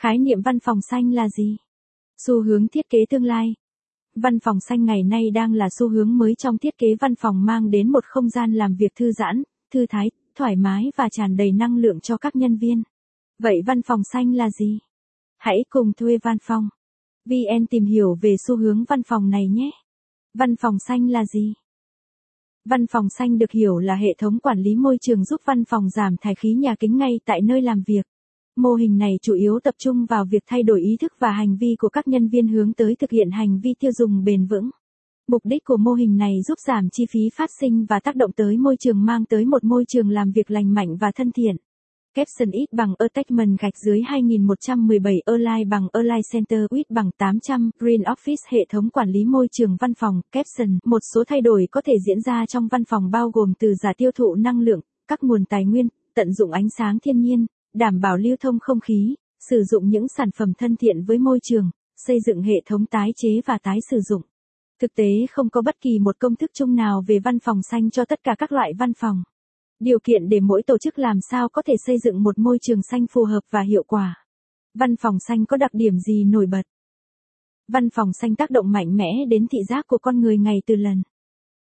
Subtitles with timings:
[0.00, 1.56] Khái niệm văn phòng xanh là gì?
[2.26, 3.54] Xu hướng thiết kế tương lai.
[4.14, 7.44] Văn phòng xanh ngày nay đang là xu hướng mới trong thiết kế văn phòng
[7.44, 9.42] mang đến một không gian làm việc thư giãn,
[9.72, 12.82] thư thái, thoải mái và tràn đầy năng lượng cho các nhân viên.
[13.38, 14.78] Vậy văn phòng xanh là gì?
[15.38, 16.68] Hãy cùng thuê văn phòng.
[17.24, 19.70] VN tìm hiểu về xu hướng văn phòng này nhé.
[20.34, 21.54] Văn phòng xanh là gì?
[22.64, 25.90] Văn phòng xanh được hiểu là hệ thống quản lý môi trường giúp văn phòng
[25.90, 28.06] giảm thải khí nhà kính ngay tại nơi làm việc.
[28.58, 31.56] Mô hình này chủ yếu tập trung vào việc thay đổi ý thức và hành
[31.56, 34.70] vi của các nhân viên hướng tới thực hiện hành vi tiêu dùng bền vững.
[35.28, 38.32] Mục đích của mô hình này giúp giảm chi phí phát sinh và tác động
[38.32, 41.56] tới môi trường mang tới một môi trường làm việc lành mạnh và thân thiện.
[42.14, 48.00] Capson ít bằng Attachment gạch dưới 2117 Align bằng Align Center ít bằng 800 Green
[48.00, 50.78] Office hệ thống quản lý môi trường văn phòng Capson.
[50.84, 53.92] Một số thay đổi có thể diễn ra trong văn phòng bao gồm từ giả
[53.96, 57.46] tiêu thụ năng lượng, các nguồn tài nguyên, tận dụng ánh sáng thiên nhiên,
[57.78, 59.14] đảm bảo lưu thông không khí,
[59.50, 63.10] sử dụng những sản phẩm thân thiện với môi trường, xây dựng hệ thống tái
[63.16, 64.22] chế và tái sử dụng.
[64.80, 67.90] Thực tế không có bất kỳ một công thức chung nào về văn phòng xanh
[67.90, 69.22] cho tất cả các loại văn phòng.
[69.80, 72.82] Điều kiện để mỗi tổ chức làm sao có thể xây dựng một môi trường
[72.82, 74.24] xanh phù hợp và hiệu quả.
[74.74, 76.62] Văn phòng xanh có đặc điểm gì nổi bật?
[77.68, 80.74] Văn phòng xanh tác động mạnh mẽ đến thị giác của con người ngày từ
[80.76, 81.02] lần.